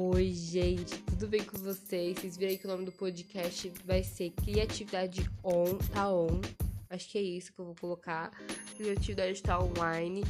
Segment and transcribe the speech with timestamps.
[0.00, 2.16] Oi, gente, tudo bem com vocês?
[2.16, 6.40] Vocês viram aí que o nome do podcast vai ser Criatividade On, tá on.
[6.88, 8.30] Acho que é isso que eu vou colocar.
[8.76, 10.22] Criatividade tá online.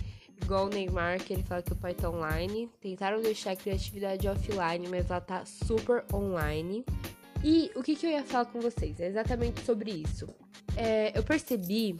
[0.42, 2.70] Igual o Neymar, que ele fala que o pai tá online.
[2.80, 6.82] Tentaram deixar a criatividade offline, mas ela tá super online.
[7.44, 8.98] E o que, que eu ia falar com vocês?
[8.98, 10.26] É exatamente sobre isso.
[10.78, 11.94] É, eu percebi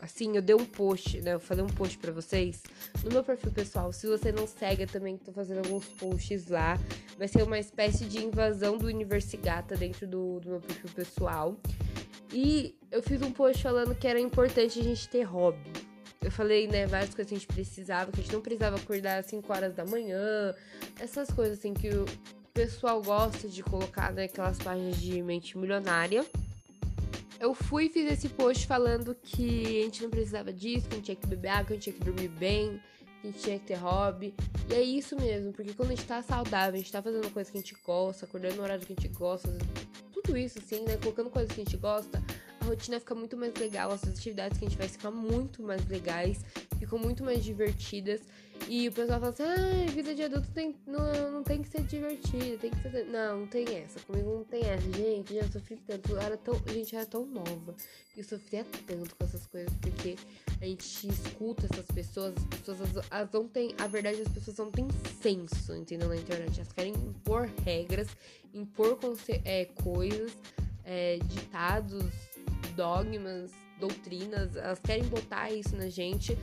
[0.00, 1.34] assim, eu dei um post, né?
[1.34, 2.62] Eu falei um post para vocês
[3.04, 3.92] no meu perfil pessoal.
[3.92, 6.78] Se você não segue, eu também tô fazendo alguns posts lá.
[7.18, 11.56] Vai ser uma espécie de invasão do Universigata dentro do, do meu perfil pessoal.
[12.32, 15.58] E eu fiz um post falando que era importante a gente ter hobby.
[16.22, 19.18] Eu falei, né, várias coisas que a gente precisava, que a gente não precisava acordar
[19.18, 20.54] às 5 horas da manhã,
[20.98, 22.04] essas coisas assim que o
[22.52, 26.24] pessoal gosta de colocar naquelas né, páginas de mente milionária
[27.40, 30.96] eu fui e fiz esse post falando que a gente não precisava disso, que a
[30.96, 32.78] gente tinha que beber água, que a gente tinha que dormir bem,
[33.22, 34.34] que a gente tinha que ter hobby.
[34.68, 37.50] E é isso mesmo, porque quando a gente tá saudável, a gente tá fazendo coisa
[37.50, 39.48] que a gente gosta, acordando no horário que a gente gosta,
[40.12, 40.98] tudo isso assim, né?
[40.98, 42.22] Colocando coisas que a gente gosta,
[42.60, 45.86] a rotina fica muito mais legal, as atividades que a gente faz ficam muito mais
[45.88, 46.44] legais,
[46.78, 48.20] ficam muito mais divertidas.
[48.68, 51.82] E o pessoal fala assim, ah, vida de adulto tem, não, não tem que ser
[51.82, 53.04] divertida, tem que ser.
[53.06, 53.98] Não, não tem essa.
[54.00, 54.92] Comigo não tem essa.
[54.92, 56.12] Gente, já sofri tanto.
[56.12, 57.74] Eu era tão, a gente era tão nova.
[58.16, 60.16] Eu sofria tanto com essas coisas, porque
[60.60, 62.78] a gente escuta essas pessoas, as pessoas
[63.10, 63.74] elas não têm.
[63.78, 64.86] A verdade, as pessoas não têm
[65.20, 66.08] senso, entendeu?
[66.08, 66.60] Na internet.
[66.60, 68.08] Elas querem impor regras,
[68.54, 68.98] impor
[69.44, 70.32] é, coisas,
[70.84, 72.04] é, ditados,
[72.76, 73.50] dogmas,
[73.80, 74.54] doutrinas.
[74.54, 76.38] Elas querem botar isso na gente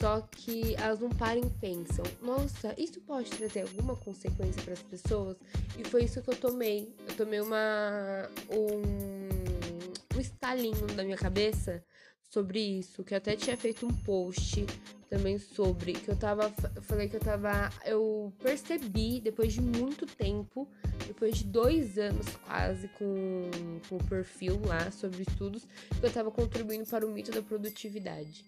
[0.00, 4.82] só que elas não param e pensam: nossa, isso pode trazer alguma consequência para as
[4.82, 5.36] pessoas?
[5.76, 6.94] E foi isso que eu tomei.
[7.06, 8.28] Eu tomei uma.
[8.50, 11.82] um, um estalinho na minha cabeça
[12.30, 14.66] sobre isso, que eu até tinha feito um post
[15.08, 16.52] também sobre que eu tava
[16.82, 20.68] falei que eu tava eu percebi depois de muito tempo,
[21.06, 23.50] depois de dois anos quase com,
[23.88, 25.66] com o perfil lá sobre estudos,
[25.98, 28.44] que eu tava contribuindo para o mito da produtividade.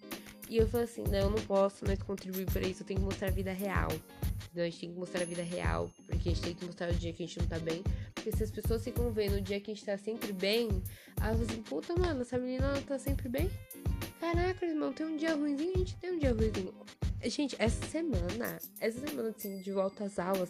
[0.51, 3.07] E eu falei assim, não, eu não posso mais contribuir para isso, eu tenho que
[3.07, 3.89] mostrar a vida real.
[4.51, 6.91] Então a gente tem que mostrar a vida real, porque a gente tem que mostrar
[6.91, 7.85] o dia que a gente não tá bem.
[8.13, 10.83] Porque se as pessoas ficam vendo o dia que a gente tá sempre bem,
[11.21, 13.49] elas falam assim, puta, mano, essa menina tá sempre bem?
[14.19, 16.75] Caraca, irmão, tem um dia ruimzinho, a gente tem um dia ruimzinho.
[17.23, 20.49] Gente, essa semana, essa semana, assim, de volta às aulas,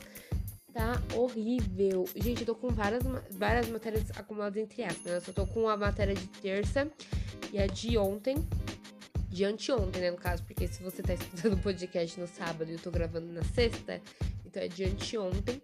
[0.72, 2.06] tá horrível.
[2.16, 5.04] Gente, eu tô com várias, várias matérias acumuladas entre aspas.
[5.04, 5.16] Né?
[5.16, 6.90] Eu só tô com a matéria de terça
[7.52, 8.36] e a de ontem
[9.30, 12.74] de anteontem, né, no caso, porque se você tá escutando o podcast no sábado e
[12.74, 14.00] eu tô gravando na sexta,
[14.44, 15.60] então é de anteontem,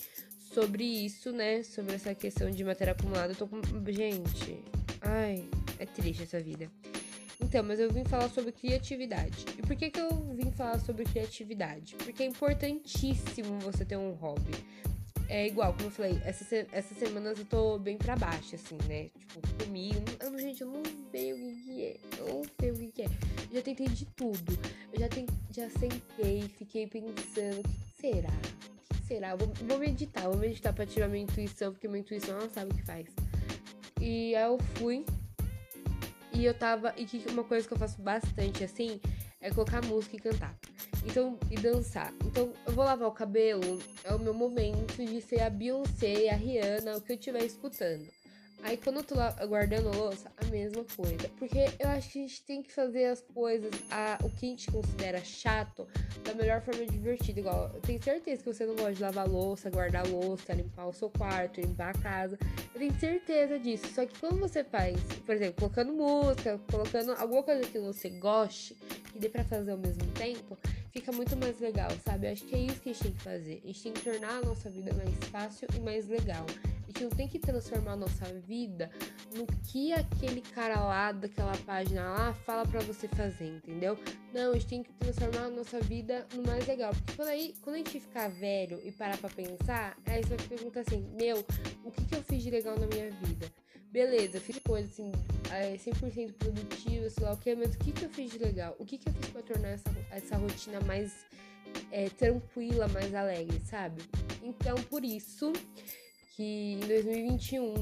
[0.54, 3.60] sobre isso, né, sobre essa questão de matéria acumulada, eu tô com...
[3.88, 4.64] Gente,
[5.02, 5.44] ai,
[5.78, 6.70] é triste essa vida.
[7.42, 9.44] Então, mas eu vim falar sobre criatividade.
[9.58, 11.96] E por que que eu vim falar sobre criatividade?
[11.96, 14.54] Porque é importantíssimo você ter um hobby
[15.28, 19.10] é igual, como eu falei, essas, semanas eu tô bem pra baixo, assim, né?
[19.18, 19.92] Tipo, comi,
[20.22, 23.02] não, gente, eu não sei o que, que é, eu não sei o que, que
[23.02, 23.06] é.
[23.50, 24.58] Eu já tentei de tudo.
[24.92, 28.32] Eu já, tem, já sentei, fiquei pensando, o que será?
[28.90, 29.30] O que será?
[29.30, 32.72] Eu vou, vou meditar, vou meditar pra tirar minha intuição, porque minha intuição não sabe
[32.72, 33.06] o que faz.
[34.00, 35.04] E aí eu fui,
[36.32, 39.00] e eu tava, e que uma coisa que eu faço bastante, assim,
[39.40, 40.54] é colocar música e cantar.
[41.06, 42.12] Então, e dançar.
[42.24, 46.34] Então, eu vou lavar o cabelo, é o meu momento de ser a Beyoncé, a
[46.34, 48.06] Rihanna, o que eu estiver escutando.
[48.62, 51.28] Aí quando eu tô lá guardando louça, a mesma coisa.
[51.38, 54.48] Porque eu acho que a gente tem que fazer as coisas, a, o que a
[54.48, 55.86] gente considera chato,
[56.24, 57.38] da melhor forma divertida.
[57.38, 60.92] Igual, eu tenho certeza que você não gosta de lavar louça, guardar louça, limpar o
[60.92, 62.38] seu quarto, limpar a casa.
[62.74, 63.86] Eu tenho certeza disso.
[63.94, 68.74] Só que quando você faz, por exemplo, colocando música, colocando alguma coisa que você goste,
[69.12, 70.58] que dê pra fazer ao mesmo tempo,
[70.96, 72.26] fica muito mais legal, sabe?
[72.26, 73.60] Acho que é isso que a gente tem que fazer.
[73.62, 76.46] A gente tem que tornar a nossa vida mais fácil e mais legal.
[76.84, 78.90] A gente não tem que transformar a nossa vida
[79.34, 83.98] no que aquele cara lá daquela página lá fala para você fazer, entendeu?
[84.32, 86.94] Não, a gente tem que transformar a nossa vida no mais legal.
[86.94, 90.46] Porque quando, aí, quando a gente ficar velho e parar pra pensar, aí você vai
[90.48, 91.44] perguntar assim: Meu,
[91.84, 93.52] o que, que eu fiz de legal na minha vida?
[93.90, 95.10] Beleza, fiz coisa assim,
[95.48, 98.76] 100% é, produtiva, sei lá o que, mas o que, que eu fiz de legal?
[98.78, 101.24] O que, que eu fiz pra tornar essa, essa rotina mais
[101.90, 104.02] é, tranquila, mais alegre, sabe?
[104.42, 105.52] Então, por isso
[106.36, 107.74] que em 2021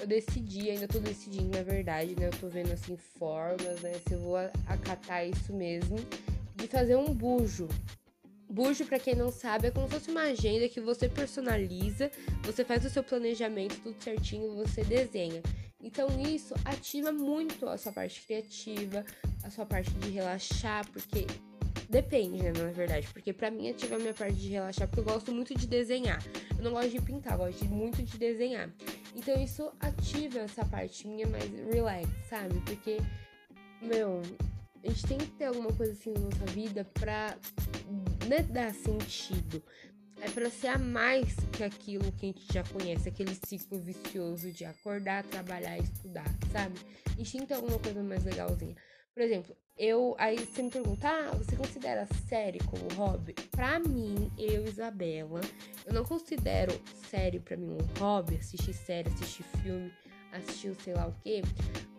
[0.00, 2.28] eu decidi, ainda tô decidindo na verdade, né?
[2.28, 3.92] Eu tô vendo assim formas, né?
[4.06, 5.96] Se eu vou acatar isso mesmo,
[6.56, 7.68] de fazer um bujo.
[8.48, 12.10] Bujo, para quem não sabe, é como se fosse uma agenda que você personaliza,
[12.42, 15.42] você faz o seu planejamento tudo certinho, você desenha.
[15.80, 19.04] Então isso ativa muito a sua parte criativa,
[19.44, 21.26] a sua parte de relaxar, porque
[21.88, 23.06] depende, né, na verdade.
[23.12, 26.22] Porque pra mim ativa a minha parte de relaxar, porque eu gosto muito de desenhar.
[26.56, 28.70] Eu não gosto de pintar, eu gosto muito de desenhar.
[29.14, 32.60] Então isso ativa essa parte minha mais relax, sabe?
[32.66, 32.98] Porque,
[33.80, 34.20] meu,
[34.82, 37.36] a gente tem que ter alguma coisa assim na nossa vida pra
[38.28, 39.62] né, dar sentido.
[40.20, 44.50] É pra ser a mais que aquilo que a gente já conhece, aquele ciclo vicioso
[44.50, 46.78] de acordar, trabalhar, estudar, sabe?
[47.14, 48.74] Tem que ter alguma coisa mais legalzinha.
[49.14, 50.14] Por exemplo, eu.
[50.18, 53.34] Aí você me pergunta, ah, você considera série como hobby?
[53.50, 55.40] Pra mim, eu, Isabela,
[55.86, 56.72] eu não considero
[57.10, 59.92] série pra mim um hobby, assistir série, assistir filme,
[60.32, 61.42] assistir sei lá o quê,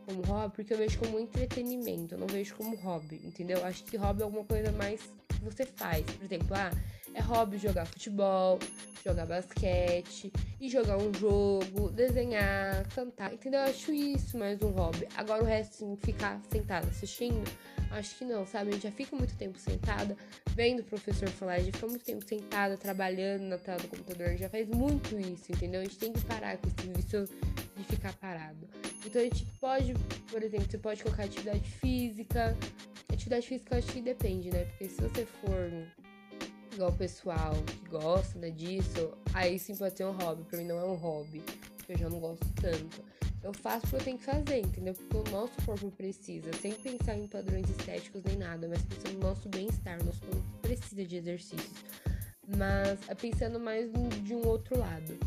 [0.06, 3.66] como hobby, porque eu vejo como entretenimento, eu não vejo como hobby, entendeu?
[3.66, 5.02] Acho que hobby é alguma coisa mais
[5.40, 6.06] que você faz.
[6.06, 6.72] Por exemplo, ah,
[7.14, 8.60] é hobby jogar futebol,
[9.04, 13.62] jogar basquete e jogar um jogo, desenhar, cantar, entendeu?
[13.62, 15.08] Eu acho isso mais um hobby.
[15.16, 17.50] Agora o resto, assim, ficar sentada assistindo,
[17.92, 18.70] acho que não, sabe?
[18.70, 20.18] A gente já fica muito tempo sentada
[20.56, 24.36] vendo o professor falar, a gente fica muito tempo sentada trabalhando na tela do computador,
[24.38, 25.82] já faz muito isso, entendeu?
[25.82, 27.26] A gente tem que parar com esse vício
[27.76, 28.68] de ficar parado.
[29.06, 29.94] Então a gente pode,
[30.30, 32.56] por exemplo, você pode colocar atividade física.
[33.12, 34.66] Atividade física eu acho que depende, né?
[34.66, 35.72] Porque se você for
[36.80, 40.44] igual o pessoal que gosta né, disso, aí sim pode ser um hobby.
[40.46, 41.44] Pra mim não é um hobby,
[41.90, 43.04] eu já não gosto tanto.
[43.44, 44.94] Eu faço porque eu tenho que fazer, entendeu?
[44.94, 49.28] Porque o nosso corpo precisa, sem pensar em padrões estéticos nem nada, mas pensando no
[49.28, 50.02] nosso bem-estar.
[50.02, 51.84] O nosso corpo precisa de exercícios.
[52.58, 53.90] Mas é pensando mais
[54.24, 55.18] de um outro lado.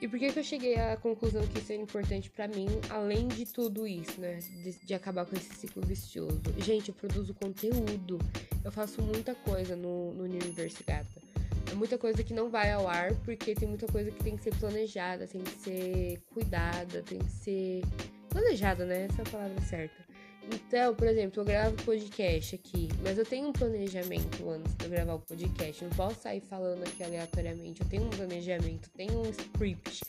[0.00, 3.28] E por que, que eu cheguei à conclusão que isso é importante para mim, além
[3.28, 4.36] de tudo isso, né?
[4.36, 6.42] De, de, acabar com esse ciclo vicioso.
[6.58, 8.18] Gente, eu produzo conteúdo.
[8.64, 11.22] Eu faço muita coisa no, no Universo Gata.
[11.70, 14.42] É muita coisa que não vai ao ar, porque tem muita coisa que tem que
[14.42, 17.82] ser planejada, tem que ser cuidada, tem que ser
[18.30, 19.04] planejada, né?
[19.04, 20.04] Essa é a palavra certa.
[20.52, 24.90] Então, por exemplo, eu gravo podcast aqui, mas eu tenho um planejamento antes de eu
[24.90, 25.82] gravar o podcast.
[25.82, 27.80] Eu não posso sair falando aqui aleatoriamente.
[27.80, 30.00] Eu tenho um planejamento, tenho um script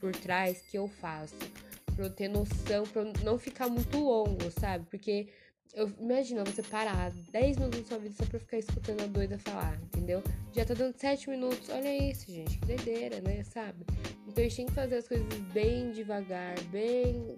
[0.00, 1.36] por trás que eu faço.
[1.94, 4.84] Pra eu ter noção, pra eu não ficar muito longo, sabe?
[4.90, 5.28] Porque
[5.72, 9.38] eu, imagina você parar 10 minutos da sua vida só pra ficar escutando a doida
[9.38, 10.22] falar, entendeu?
[10.52, 13.42] Já tá dando 7 minutos, olha isso, gente, que doideira, né?
[13.44, 13.84] Sabe?
[14.26, 17.36] Então a gente tem que fazer as coisas bem devagar, bem,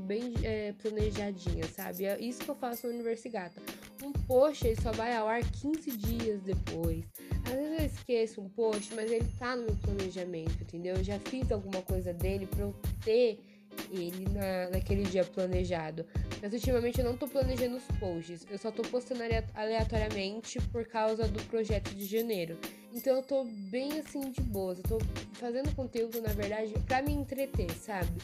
[0.00, 2.04] bem é, planejadinha, sabe?
[2.04, 3.60] É isso que eu faço no Universigata.
[4.02, 7.04] Um post ele só vai ao ar 15 dias depois.
[7.44, 10.96] Às vezes eu esqueço um post, mas ele tá no meu planejamento, entendeu?
[10.96, 12.74] Eu já fiz alguma coisa dele pra eu
[13.04, 13.40] ter
[13.90, 16.04] ele na, naquele dia planejado.
[16.42, 19.22] Mas ultimamente eu não tô planejando os posts, eu só tô postando
[19.54, 22.58] aleatoriamente por causa do projeto de janeiro.
[22.92, 24.98] Então eu tô bem assim de boas, eu tô
[25.34, 28.20] fazendo conteúdo na verdade para me entreter, sabe?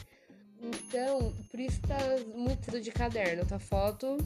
[0.61, 1.97] Então, por isso tá
[2.35, 4.17] muito de caderno, tá foto,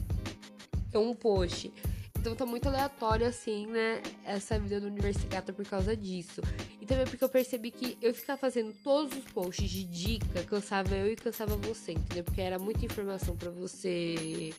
[0.92, 1.72] é um post.
[2.18, 4.02] Então tá muito aleatório, assim, né?
[4.24, 6.42] Essa vida do Universigata por causa disso.
[6.90, 11.12] Também porque eu percebi que eu ficava fazendo todos os posts de dica, cansava eu
[11.12, 12.24] e cansava você, entendeu?
[12.24, 14.52] Porque era muita informação para você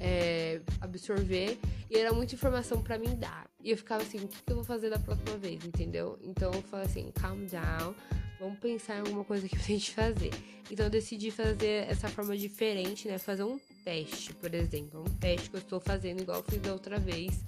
[0.00, 1.58] é, absorver
[1.90, 3.46] e era muita informação para mim dar.
[3.62, 6.18] E eu ficava assim, o que, que eu vou fazer da próxima vez, entendeu?
[6.22, 7.94] Então eu falei assim, calm down,
[8.40, 10.30] vamos pensar em alguma coisa que a gente fazer.
[10.70, 13.18] Então eu decidi fazer essa forma diferente, né?
[13.18, 15.04] Fazer um teste, por exemplo.
[15.06, 17.44] Um teste que eu estou fazendo igual eu fiz da outra vez.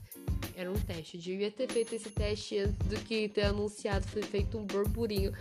[0.61, 1.17] Era um teste.
[1.17, 4.07] Devia ter feito esse teste antes do que ter anunciado.
[4.09, 5.33] Foi feito um burburinho.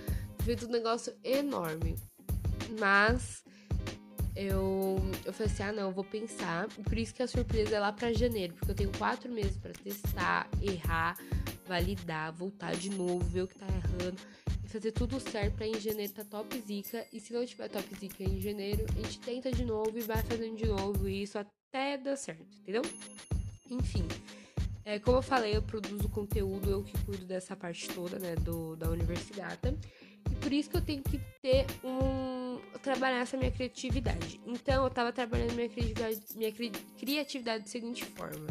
[0.46, 1.96] Feito um negócio enorme.
[2.79, 3.44] Mas
[4.34, 6.70] eu, eu falei assim: ah, não, eu vou pensar.
[6.70, 8.53] Por isso que a surpresa é lá para janeiro.
[8.53, 11.17] Porque eu tenho quatro meses para testar, errar,
[11.67, 14.17] validar, voltar de novo, ver o que tá errando
[14.70, 17.03] fazer tudo certo pra em janeiro tá top zica.
[17.12, 20.22] E se não tiver top zica em janeiro, a gente tenta de novo e vai
[20.22, 22.84] fazendo de novo isso até dar certo, entendeu?
[23.70, 24.08] Enfim.
[24.86, 28.75] É, como eu falei, eu produzo conteúdo, eu que cuido dessa parte toda, né, do,
[28.75, 29.77] da Universidade.
[30.31, 32.59] E por isso que eu tenho que ter um.
[32.81, 34.39] trabalhar essa minha criatividade.
[34.45, 38.48] Então, eu tava trabalhando minha criatividade, minha cri, criatividade da seguinte forma: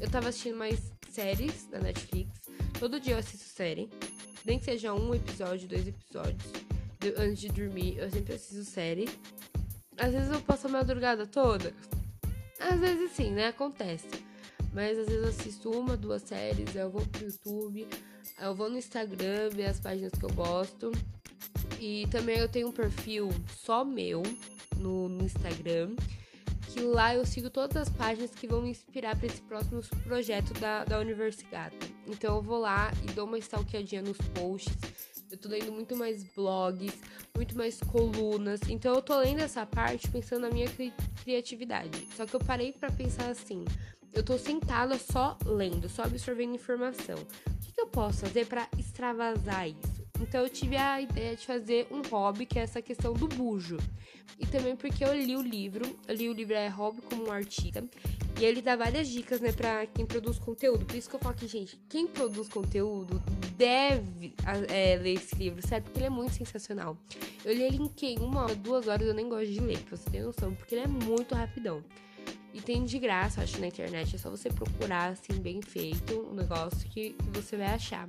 [0.00, 2.30] eu tava assistindo mais séries da Netflix.
[2.78, 3.88] Todo dia eu assisto série.
[4.44, 6.42] Nem que seja um episódio, dois episódios.
[7.16, 9.08] antes de dormir, eu sempre assisto série.
[9.96, 11.72] Às vezes eu passo a madrugada toda.
[12.58, 13.48] Às vezes sim, né?
[13.48, 14.08] Acontece.
[14.74, 17.86] Mas às vezes eu assisto uma, duas séries, eu vou pro YouTube,
[18.40, 20.90] eu vou no Instagram ver as páginas que eu gosto.
[21.80, 24.22] E também eu tenho um perfil só meu
[24.76, 25.94] no, no Instagram
[26.74, 30.52] que lá eu sigo todas as páginas que vão me inspirar para esse próximo projeto
[30.54, 31.76] da, da Universidade.
[32.04, 34.74] Então eu vou lá e dou uma stalkeadinha nos posts.
[35.30, 36.92] Eu tô lendo muito mais blogs,
[37.36, 38.60] muito mais colunas.
[38.68, 42.08] Então eu tô lendo essa parte pensando na minha cri criatividade.
[42.16, 43.64] Só que eu parei para pensar assim:
[44.14, 47.16] eu tô sentada só lendo, só absorvendo informação.
[47.16, 50.04] O que, que eu posso fazer para extravasar isso?
[50.20, 53.76] Então eu tive a ideia de fazer um hobby, que é essa questão do bujo.
[54.38, 57.32] E também porque eu li o livro, eu li o livro é Hobby como um
[57.32, 57.84] Artista,
[58.40, 60.84] e ele dá várias dicas, né, pra quem produz conteúdo.
[60.84, 63.22] Por isso que eu falo que, gente, quem produz conteúdo
[63.56, 64.34] deve
[64.68, 65.84] é, ler esse livro, certo?
[65.84, 66.96] Porque ele é muito sensacional.
[67.44, 68.18] Eu li ele em?
[68.18, 70.84] Uma hora, duas horas, eu nem gosto de ler, pra você ter noção, porque ele
[70.84, 71.82] é muito rapidão.
[72.54, 74.14] E tem de graça, acho, na internet.
[74.14, 78.08] É só você procurar, assim, bem feito, um negócio que você vai achar.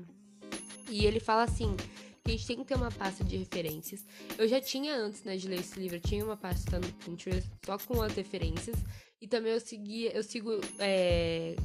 [0.87, 1.75] E ele fala assim
[2.23, 4.05] que a gente tem que ter uma pasta de referências.
[4.37, 7.49] Eu já tinha antes, né, de ler esse livro, eu tinha uma pasta no Pinterest
[7.65, 8.75] só com as referências.
[9.19, 11.55] E também eu seguia, eu sigo é,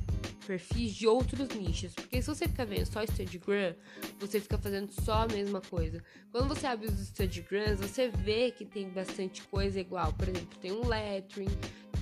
[0.46, 1.94] perfis de outros nichos.
[1.94, 3.74] Porque se você ficar vendo só Instagram,
[4.18, 6.02] você fica fazendo só a mesma coisa.
[6.32, 10.12] Quando você abre os Instagrams, você vê que tem bastante coisa igual.
[10.14, 11.50] Por exemplo, tem um lettering,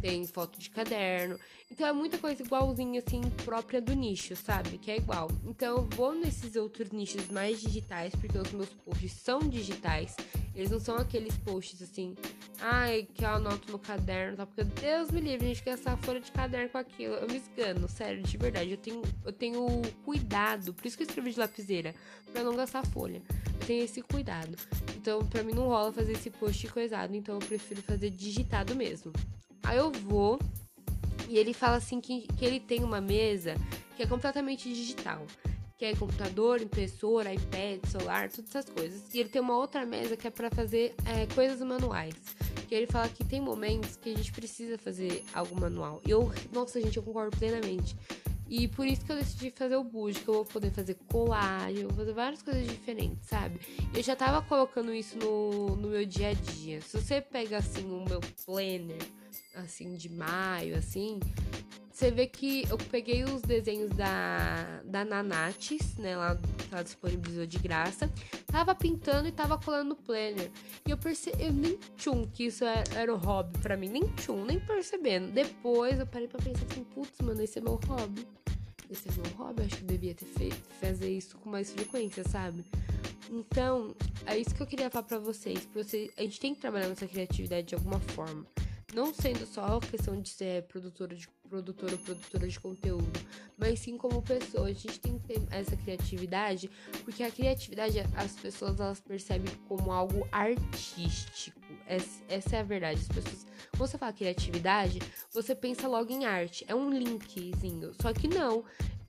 [0.01, 1.39] tem foto de caderno.
[1.71, 4.79] Então é muita coisa igualzinha, assim, própria do nicho, sabe?
[4.79, 5.31] Que é igual.
[5.45, 10.17] Então eu vou nesses outros nichos mais digitais, porque os meus posts são digitais.
[10.55, 12.17] Eles não são aqueles posts assim,
[12.61, 14.47] ai, que eu anoto no caderno, tá?
[14.47, 17.15] Porque Deus me livre, gente essa folha de caderno com aquilo.
[17.15, 18.71] Eu me esgano, sério, de verdade.
[18.71, 21.95] Eu tenho, eu tenho cuidado, por isso que eu escrevi de lapiseira,
[22.33, 23.23] pra não gastar folha.
[23.61, 24.57] Eu tenho esse cuidado.
[24.97, 29.13] Então, pra mim não rola fazer esse post coisado, então eu prefiro fazer digitado mesmo.
[29.63, 30.39] Aí eu vou
[31.29, 33.55] e ele fala assim que, que ele tem uma mesa
[33.97, 35.27] que é completamente digital.
[35.77, 39.15] Que é computador, impressora, iPad, celular, todas essas coisas.
[39.15, 42.15] E ele tem uma outra mesa que é para fazer é, coisas manuais.
[42.67, 46.01] Que ele fala que tem momentos que a gente precisa fazer algo manual.
[46.07, 47.95] E eu, nossa, gente, eu concordo plenamente.
[48.49, 51.83] E por isso que eu decidi fazer o bujo, que eu vou poder fazer colagem,
[51.83, 53.61] eu vou fazer várias coisas diferentes, sabe?
[53.95, 56.81] Eu já tava colocando isso no, no meu dia a dia.
[56.81, 59.03] Se você pega assim o meu planner,
[59.55, 61.21] assim, de maio, assim,
[61.99, 66.17] você vê que eu peguei os desenhos da, da Nanates, né?
[66.17, 66.39] Lá
[66.71, 68.09] ela disponibilizou de graça.
[68.47, 70.49] Tava pintando e tava colando no planner.
[70.87, 73.89] E eu percebi, eu nem tchum que isso era, é, era o hobby para mim,
[73.89, 75.33] nem tchum, nem percebendo.
[75.33, 78.25] Depois eu parei pra pensar assim, putz, mano, esse é meu hobby.
[78.89, 82.23] Esse é meu hobby, acho que eu devia ter feito, fazer isso com mais frequência,
[82.23, 82.65] sabe?
[83.29, 83.93] Então,
[84.25, 85.67] é isso que eu queria falar pra vocês.
[85.67, 88.47] Pra vocês a gente tem que trabalhar nossa criatividade de alguma forma
[88.95, 93.21] não sendo só questão de ser produtora de produtora ou produtora de conteúdo,
[93.57, 94.69] mas sim como pessoa.
[94.69, 96.71] A gente tem que ter essa criatividade,
[97.05, 101.61] porque a criatividade as pessoas elas percebem como algo artístico.
[101.87, 103.01] Essa, essa é a verdade.
[103.01, 105.01] As pessoas, quando você fala criatividade,
[105.33, 106.65] você pensa logo em arte.
[106.69, 107.93] É um linkzinho.
[108.01, 108.65] Só que não.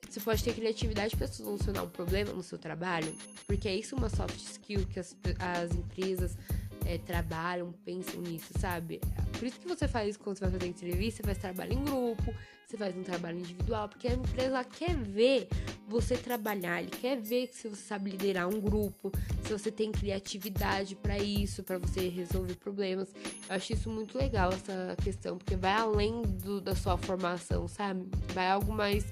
[0.10, 4.10] Você pode ter criatividade para solucionar um problema no seu trabalho, porque é isso uma
[4.10, 6.36] soft skill que as, as empresas
[6.84, 9.00] é, trabalham, pensam nisso, sabe?
[9.40, 12.36] Por isso que você faz quando você vai fazer entrevista, você faz trabalho em grupo,
[12.68, 15.48] você faz um trabalho individual, porque a empresa quer ver
[15.88, 19.10] você trabalhar, ele quer ver se você sabe liderar um grupo,
[19.44, 23.14] se você tem criatividade para isso, para você resolver problemas.
[23.48, 28.06] Eu acho isso muito legal essa questão, porque vai além do, da sua formação, sabe?
[28.34, 29.06] Vai algo mais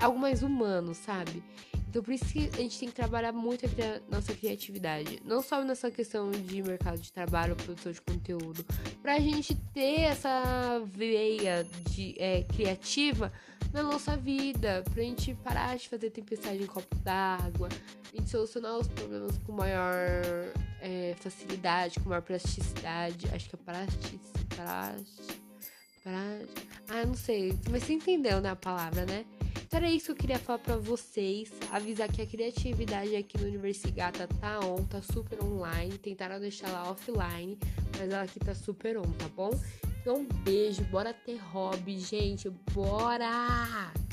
[0.00, 1.42] algo mais humano, sabe?
[1.94, 5.22] Então por isso que a gente tem que trabalhar muito a nossa criatividade.
[5.24, 8.66] Não só nessa questão de mercado de trabalho, produção de conteúdo.
[9.00, 13.32] Pra gente ter essa veia de, é, criativa
[13.72, 14.82] na nossa vida.
[14.92, 17.68] Pra gente parar de fazer tempestade em copo d'água.
[18.12, 20.02] A gente solucionar os problemas com maior
[20.80, 23.28] é, facilidade, com maior plasticidade.
[23.32, 25.04] Acho que é plasticidade.
[26.88, 27.56] Ah, não sei.
[27.70, 29.24] Mas você entendeu, né, a palavra, né?
[29.74, 31.50] Era isso que eu queria falar pra vocês.
[31.72, 35.98] Avisar que a criatividade aqui no Universigata tá on, tá super online.
[35.98, 37.58] Tentaram deixar ela offline,
[37.98, 39.50] mas ela aqui tá super on, tá bom?
[40.00, 42.48] Então, um beijo, bora ter hobby, gente.
[42.72, 44.03] Bora!